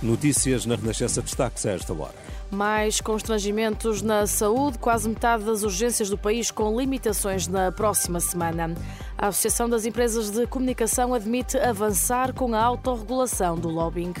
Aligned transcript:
Notícias 0.00 0.64
na 0.64 0.76
Renascença 0.76 1.20
destaques 1.20 1.66
a 1.66 1.72
esta 1.72 1.92
hora. 1.92 2.14
Mais 2.50 3.00
constrangimentos 3.00 4.00
na 4.00 4.26
saúde, 4.26 4.78
quase 4.78 5.08
metade 5.08 5.44
das 5.44 5.64
urgências 5.64 6.08
do 6.08 6.16
país 6.16 6.50
com 6.50 6.78
limitações 6.78 7.48
na 7.48 7.72
próxima 7.72 8.20
semana. 8.20 8.74
A 9.16 9.26
Associação 9.26 9.68
das 9.68 9.84
Empresas 9.84 10.30
de 10.30 10.46
Comunicação 10.46 11.12
admite 11.12 11.58
avançar 11.58 12.32
com 12.32 12.54
a 12.54 12.62
autorregulação 12.62 13.56
do 13.56 13.68
lobbying. 13.68 14.14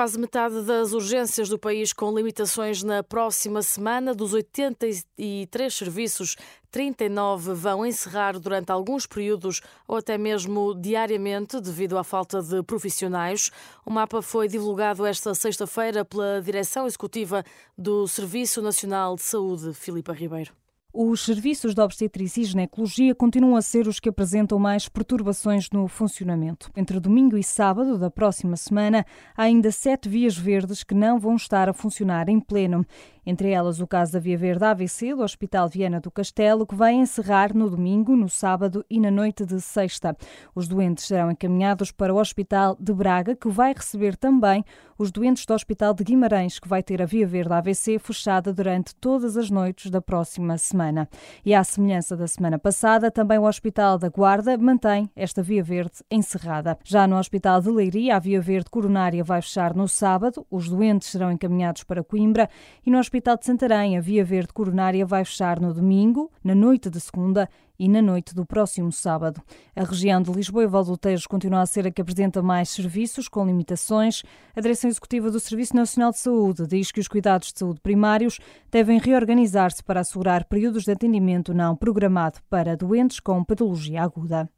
Quase 0.00 0.18
metade 0.18 0.62
das 0.62 0.94
urgências 0.94 1.50
do 1.50 1.58
país 1.58 1.92
com 1.92 2.10
limitações 2.16 2.82
na 2.82 3.02
próxima 3.02 3.60
semana. 3.60 4.14
Dos 4.14 4.32
83 4.32 5.74
serviços, 5.74 6.36
39 6.70 7.52
vão 7.52 7.84
encerrar 7.84 8.38
durante 8.38 8.72
alguns 8.72 9.06
períodos 9.06 9.60
ou 9.86 9.98
até 9.98 10.16
mesmo 10.16 10.74
diariamente 10.74 11.60
devido 11.60 11.98
à 11.98 12.02
falta 12.02 12.40
de 12.40 12.62
profissionais. 12.62 13.50
O 13.84 13.90
mapa 13.90 14.22
foi 14.22 14.48
divulgado 14.48 15.04
esta 15.04 15.34
sexta-feira 15.34 16.02
pela 16.02 16.40
Direção 16.40 16.86
Executiva 16.86 17.44
do 17.76 18.08
Serviço 18.08 18.62
Nacional 18.62 19.16
de 19.16 19.22
Saúde, 19.22 19.74
Filipa 19.74 20.14
Ribeiro. 20.14 20.54
Os 20.92 21.20
serviços 21.24 21.72
de 21.72 21.80
obstetrícia 21.80 22.40
e 22.40 22.44
ginecologia 22.44 23.14
continuam 23.14 23.54
a 23.54 23.62
ser 23.62 23.86
os 23.86 24.00
que 24.00 24.08
apresentam 24.08 24.58
mais 24.58 24.88
perturbações 24.88 25.70
no 25.70 25.86
funcionamento. 25.86 26.68
Entre 26.76 26.98
domingo 26.98 27.38
e 27.38 27.44
sábado 27.44 27.96
da 27.96 28.10
próxima 28.10 28.56
semana, 28.56 29.06
há 29.36 29.44
ainda 29.44 29.70
sete 29.70 30.08
vias 30.08 30.36
verdes 30.36 30.82
que 30.82 30.92
não 30.92 31.20
vão 31.20 31.36
estar 31.36 31.68
a 31.68 31.72
funcionar 31.72 32.28
em 32.28 32.40
pleno. 32.40 32.84
Entre 33.24 33.50
elas, 33.50 33.80
o 33.80 33.86
caso 33.86 34.12
da 34.12 34.18
Via 34.18 34.36
Verde 34.36 34.64
AVC 34.64 35.14
do 35.14 35.22
Hospital 35.22 35.68
Viana 35.68 36.00
do 36.00 36.10
Castelo, 36.10 36.66
que 36.66 36.74
vai 36.74 36.94
encerrar 36.94 37.54
no 37.54 37.68
domingo, 37.68 38.16
no 38.16 38.28
sábado 38.28 38.84
e 38.88 38.98
na 38.98 39.10
noite 39.10 39.44
de 39.44 39.60
sexta. 39.60 40.16
Os 40.54 40.66
doentes 40.66 41.06
serão 41.06 41.30
encaminhados 41.30 41.92
para 41.92 42.14
o 42.14 42.18
Hospital 42.18 42.76
de 42.78 42.92
Braga, 42.92 43.36
que 43.36 43.48
vai 43.48 43.72
receber 43.72 44.16
também 44.16 44.64
os 45.00 45.10
doentes 45.10 45.46
do 45.46 45.54
Hospital 45.54 45.94
de 45.94 46.04
Guimarães, 46.04 46.58
que 46.58 46.68
vai 46.68 46.82
ter 46.82 47.00
a 47.00 47.06
Via 47.06 47.26
Verde 47.26 47.54
AVC 47.54 47.98
fechada 47.98 48.52
durante 48.52 48.94
todas 48.96 49.34
as 49.34 49.50
noites 49.50 49.90
da 49.90 50.00
próxima 50.02 50.58
semana. 50.58 51.08
E 51.42 51.54
à 51.54 51.64
semelhança 51.64 52.14
da 52.14 52.26
semana 52.26 52.58
passada, 52.58 53.10
também 53.10 53.38
o 53.38 53.46
Hospital 53.46 53.96
da 53.96 54.10
Guarda 54.10 54.58
mantém 54.58 55.10
esta 55.16 55.42
Via 55.42 55.62
Verde 55.62 56.04
encerrada. 56.10 56.78
Já 56.84 57.06
no 57.06 57.16
Hospital 57.16 57.62
de 57.62 57.70
Leiria, 57.70 58.16
a 58.16 58.18
Via 58.18 58.42
Verde 58.42 58.68
Coronária 58.68 59.24
vai 59.24 59.40
fechar 59.40 59.74
no 59.74 59.88
sábado, 59.88 60.46
os 60.50 60.68
doentes 60.68 61.08
serão 61.08 61.32
encaminhados 61.32 61.82
para 61.82 62.04
Coimbra 62.04 62.50
e 62.84 62.90
no 62.90 62.98
Hospital 63.10 63.38
de 63.38 63.44
Santarém, 63.44 63.98
a 63.98 64.00
Via 64.00 64.24
Verde 64.24 64.52
Coronária 64.52 65.04
vai 65.04 65.24
fechar 65.24 65.58
no 65.58 65.74
domingo, 65.74 66.30
na 66.44 66.54
noite 66.54 66.88
de 66.88 67.00
segunda 67.00 67.50
e 67.76 67.88
na 67.88 68.00
noite 68.00 68.32
do 68.32 68.46
próximo 68.46 68.92
sábado. 68.92 69.42
A 69.74 69.82
região 69.82 70.22
de 70.22 70.30
Lisboa 70.30 70.62
e 70.62 70.68
Val 70.68 70.96
Tejo 70.96 71.28
continua 71.28 71.62
a 71.62 71.66
ser 71.66 71.88
a 71.88 71.90
que 71.90 72.00
apresenta 72.00 72.40
mais 72.40 72.68
serviços 72.68 73.26
com 73.26 73.44
limitações. 73.44 74.22
A 74.54 74.60
Direção 74.60 74.88
Executiva 74.88 75.28
do 75.28 75.40
Serviço 75.40 75.74
Nacional 75.74 76.12
de 76.12 76.20
Saúde 76.20 76.68
diz 76.68 76.92
que 76.92 77.00
os 77.00 77.08
cuidados 77.08 77.52
de 77.52 77.58
saúde 77.58 77.80
primários 77.80 78.38
devem 78.70 79.00
reorganizar-se 79.00 79.82
para 79.82 79.98
assegurar 79.98 80.44
períodos 80.44 80.84
de 80.84 80.92
atendimento 80.92 81.52
não 81.52 81.74
programado 81.74 82.38
para 82.48 82.76
doentes 82.76 83.18
com 83.18 83.42
patologia 83.42 84.04
aguda 84.04 84.48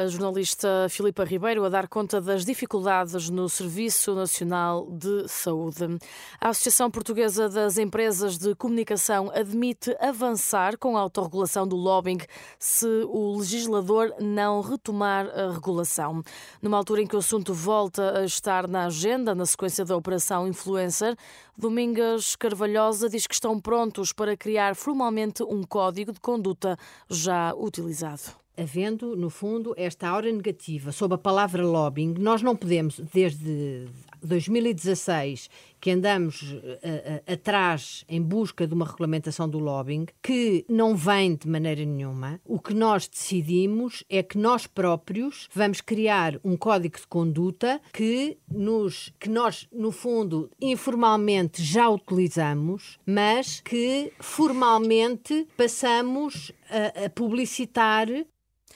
a 0.00 0.06
jornalista 0.06 0.86
Filipa 0.88 1.24
Ribeiro 1.24 1.62
a 1.62 1.68
dar 1.68 1.86
conta 1.86 2.22
das 2.22 2.42
dificuldades 2.42 3.28
no 3.28 3.50
Serviço 3.50 4.14
Nacional 4.14 4.90
de 4.90 5.28
Saúde. 5.28 5.98
A 6.40 6.48
Associação 6.48 6.90
Portuguesa 6.90 7.50
das 7.50 7.76
Empresas 7.76 8.38
de 8.38 8.54
Comunicação 8.54 9.30
admite 9.34 9.94
avançar 10.00 10.78
com 10.78 10.96
a 10.96 11.00
autorregulação 11.00 11.68
do 11.68 11.76
lobbying 11.76 12.20
se 12.58 12.86
o 13.08 13.36
legislador 13.36 14.14
não 14.18 14.62
retomar 14.62 15.26
a 15.26 15.52
regulação. 15.52 16.22
Numa 16.62 16.78
altura 16.78 17.02
em 17.02 17.06
que 17.06 17.16
o 17.16 17.18
assunto 17.18 17.52
volta 17.52 18.20
a 18.20 18.24
estar 18.24 18.66
na 18.66 18.86
agenda, 18.86 19.34
na 19.34 19.44
sequência 19.44 19.84
da 19.84 19.96
Operação 19.96 20.48
Influencer, 20.48 21.14
Domingas 21.58 22.36
Carvalhosa 22.36 23.10
diz 23.10 23.26
que 23.26 23.34
estão 23.34 23.60
prontos 23.60 24.14
para 24.14 24.34
criar 24.34 24.74
formalmente 24.74 25.42
um 25.42 25.62
código 25.62 26.10
de 26.10 26.20
conduta 26.20 26.78
já 27.10 27.52
utilizado 27.54 28.40
havendo, 28.60 29.16
no 29.16 29.30
fundo, 29.30 29.74
esta 29.76 30.08
aura 30.08 30.30
negativa 30.30 30.92
sobre 30.92 31.14
a 31.14 31.18
palavra 31.18 31.64
lobbying, 31.64 32.14
nós 32.18 32.42
não 32.42 32.54
podemos, 32.54 33.00
desde 33.12 33.88
2016, 34.22 35.48
que 35.80 35.90
andamos 35.90 36.42
uh, 36.42 36.56
uh, 36.56 37.32
atrás 37.32 38.04
em 38.08 38.20
busca 38.20 38.66
de 38.66 38.74
uma 38.74 38.84
regulamentação 38.84 39.48
do 39.48 39.58
lobbying, 39.58 40.06
que 40.22 40.64
não 40.68 40.94
vem 40.94 41.34
de 41.34 41.48
maneira 41.48 41.84
nenhuma. 41.84 42.40
O 42.44 42.60
que 42.60 42.74
nós 42.74 43.08
decidimos 43.08 44.04
é 44.10 44.22
que 44.22 44.36
nós 44.36 44.66
próprios 44.66 45.48
vamos 45.54 45.80
criar 45.80 46.38
um 46.44 46.56
código 46.56 46.98
de 46.98 47.06
conduta 47.06 47.80
que, 47.92 48.36
nos, 48.50 49.12
que 49.18 49.30
nós, 49.30 49.66
no 49.72 49.90
fundo, 49.90 50.50
informalmente 50.60 51.62
já 51.62 51.88
utilizamos, 51.88 52.98
mas 53.06 53.60
que 53.60 54.12
formalmente 54.20 55.46
passamos 55.56 56.52
a, 56.68 57.06
a 57.06 57.10
publicitar 57.10 58.06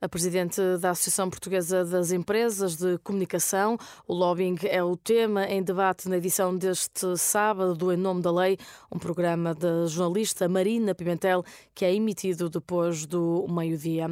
a 0.00 0.08
presidente 0.08 0.60
da 0.80 0.90
Associação 0.90 1.30
Portuguesa 1.30 1.84
das 1.84 2.12
Empresas 2.12 2.76
de 2.76 2.98
Comunicação. 2.98 3.78
O 4.06 4.14
lobbying 4.14 4.56
é 4.64 4.82
o 4.82 4.96
tema 4.96 5.46
em 5.46 5.62
debate 5.62 6.08
na 6.08 6.18
edição 6.18 6.56
deste 6.56 7.16
sábado 7.16 7.74
do 7.74 7.92
Em 7.92 7.96
Nome 7.96 8.22
da 8.22 8.30
Lei, 8.30 8.58
um 8.92 8.98
programa 8.98 9.54
da 9.54 9.86
jornalista 9.86 10.48
Marina 10.48 10.94
Pimentel, 10.94 11.44
que 11.74 11.84
é 11.84 11.94
emitido 11.94 12.50
depois 12.50 13.06
do 13.06 13.46
meio-dia. 13.48 14.06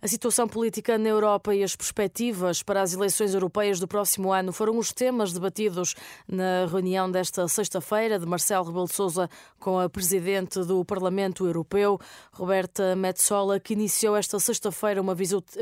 A 0.00 0.08
situação 0.08 0.46
política 0.46 0.98
na 0.98 1.08
Europa 1.08 1.54
e 1.54 1.62
as 1.62 1.74
perspectivas 1.74 2.62
para 2.62 2.82
as 2.82 2.92
eleições 2.92 3.34
europeias 3.34 3.80
do 3.80 3.88
próximo 3.88 4.32
ano 4.32 4.52
foram 4.52 4.76
os 4.78 4.92
temas 4.92 5.32
debatidos 5.32 5.94
na 6.28 6.66
reunião 6.66 7.10
desta 7.10 7.48
sexta-feira 7.48 8.18
de 8.18 8.26
Marcelo 8.26 8.66
Rebelo 8.66 8.86
de 8.86 8.94
Sousa 8.94 9.28
com 9.58 9.78
a 9.78 9.88
presidente 9.88 10.62
do 10.64 10.84
Parlamento 10.84 11.46
Europeu, 11.46 11.98
Roberta 12.32 12.94
Metsola, 12.96 13.58
que 13.58 13.72
iniciou 13.72 14.16
esta 14.16 14.38
sexta-feira 14.38 15.00
uma 15.00 15.14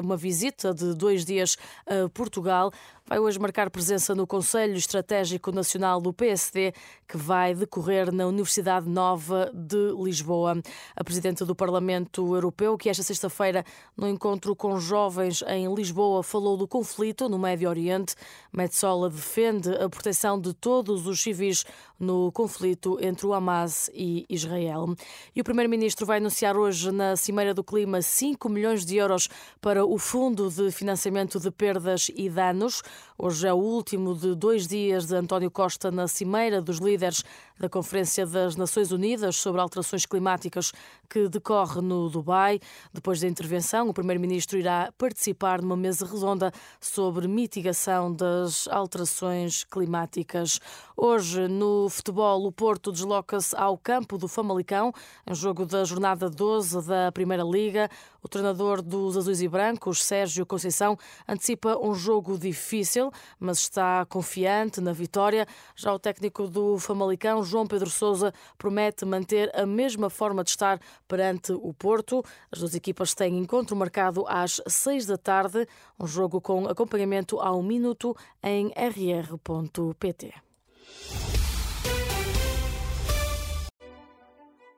uma 0.02 0.16
visita 0.16 0.72
de 0.72 0.94
dois 0.94 1.24
dias 1.24 1.56
a 1.86 2.08
Portugal 2.08 2.72
vai 3.08 3.18
hoje 3.18 3.38
marcar 3.38 3.70
presença 3.70 4.14
no 4.14 4.26
Conselho 4.26 4.76
Estratégico 4.76 5.50
Nacional 5.50 5.98
do 5.98 6.12
PSD, 6.12 6.74
que 7.08 7.16
vai 7.16 7.54
decorrer 7.54 8.12
na 8.12 8.26
Universidade 8.26 8.86
Nova 8.86 9.50
de 9.54 9.94
Lisboa. 9.98 10.60
A 10.94 11.02
Presidente 11.02 11.42
do 11.42 11.54
Parlamento 11.54 12.34
Europeu, 12.34 12.76
que 12.76 12.90
esta 12.90 13.02
sexta-feira, 13.02 13.64
no 13.96 14.06
encontro 14.06 14.54
com 14.54 14.78
jovens 14.78 15.42
em 15.48 15.74
Lisboa, 15.74 16.22
falou 16.22 16.58
do 16.58 16.68
conflito 16.68 17.30
no 17.30 17.38
Médio 17.38 17.70
Oriente. 17.70 18.14
Metsola 18.52 19.08
defende 19.08 19.70
a 19.70 19.88
proteção 19.88 20.38
de 20.38 20.52
todos 20.52 21.06
os 21.06 21.18
civis 21.18 21.64
no 21.98 22.30
conflito 22.30 22.98
entre 23.00 23.26
o 23.26 23.32
Hamas 23.32 23.90
e 23.94 24.26
Israel. 24.28 24.94
E 25.34 25.40
o 25.40 25.44
Primeiro-Ministro 25.44 26.04
vai 26.04 26.18
anunciar 26.18 26.58
hoje 26.58 26.92
na 26.92 27.16
Cimeira 27.16 27.54
do 27.54 27.64
Clima 27.64 28.02
5 28.02 28.50
milhões 28.50 28.84
de 28.84 28.96
euros 28.96 29.30
para 29.60 29.84
o 29.84 29.98
Fundo 29.98 30.48
de 30.50 30.70
Financiamento 30.70 31.40
de 31.40 31.50
Perdas 31.50 32.10
e 32.14 32.28
Danos. 32.30 32.82
Hoje 33.16 33.48
é 33.48 33.52
o 33.52 33.56
último 33.56 34.14
de 34.14 34.34
dois 34.34 34.66
dias 34.66 35.06
de 35.06 35.16
António 35.16 35.50
Costa 35.50 35.90
na 35.90 36.06
Cimeira 36.06 36.62
dos 36.62 36.78
Líderes 36.78 37.24
da 37.58 37.68
Conferência 37.68 38.24
das 38.24 38.54
Nações 38.54 38.92
Unidas 38.92 39.36
sobre 39.36 39.60
Alterações 39.60 40.06
Climáticas 40.06 40.72
que 41.10 41.28
decorre 41.28 41.80
no 41.80 42.08
Dubai. 42.08 42.60
Depois 42.92 43.20
da 43.20 43.26
intervenção, 43.26 43.88
o 43.88 43.94
Primeiro-Ministro 43.94 44.58
irá 44.58 44.92
participar 44.96 45.60
numa 45.60 45.76
mesa 45.76 46.06
redonda 46.06 46.52
sobre 46.80 47.26
mitigação 47.26 48.12
das 48.12 48.68
alterações 48.68 49.64
climáticas. 49.64 50.60
Hoje, 50.96 51.48
no 51.48 51.88
futebol, 51.88 52.46
o 52.46 52.52
Porto 52.52 52.92
desloca-se 52.92 53.56
ao 53.56 53.76
campo 53.76 54.16
do 54.16 54.28
Famalicão, 54.28 54.92
em 55.26 55.34
jogo 55.34 55.66
da 55.66 55.84
jornada 55.84 56.30
12 56.30 56.86
da 56.86 57.10
Primeira 57.10 57.42
Liga. 57.42 57.90
O 58.22 58.28
treinador 58.28 58.82
dos 58.82 59.16
Azuis 59.16 59.40
e 59.40 59.48
brancos, 59.48 60.04
Sérgio 60.04 60.44
Conceição, 60.44 60.98
antecipa 61.26 61.78
um 61.78 61.94
jogo 61.94 62.36
difícil, 62.36 63.10
mas 63.38 63.58
está 63.58 64.04
confiante 64.06 64.80
na 64.80 64.92
vitória. 64.92 65.46
Já 65.76 65.92
o 65.92 65.98
técnico 65.98 66.48
do 66.48 66.78
Famalicão, 66.78 67.44
João 67.44 67.66
Pedro 67.66 67.88
Sousa, 67.88 68.32
promete 68.56 69.04
manter 69.04 69.50
a 69.54 69.64
mesma 69.64 70.10
forma 70.10 70.42
de 70.42 70.50
estar 70.50 70.80
perante 71.06 71.52
o 71.52 71.72
Porto. 71.72 72.24
As 72.50 72.58
duas 72.58 72.74
equipas 72.74 73.14
têm 73.14 73.38
encontro 73.38 73.76
marcado 73.76 74.24
às 74.26 74.60
seis 74.66 75.06
da 75.06 75.16
tarde, 75.16 75.66
um 75.98 76.06
jogo 76.06 76.40
com 76.40 76.66
acompanhamento 76.66 77.38
ao 77.40 77.62
minuto 77.62 78.16
em 78.42 78.72
rr.pt. 78.76 80.34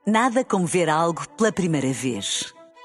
Nada 0.05 0.43
como 0.43 0.65
ver 0.65 0.89
algo 0.89 1.27
pela 1.37 1.51
primeira 1.51 1.91
vez. 1.93 2.53